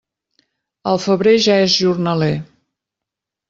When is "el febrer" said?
0.93-1.35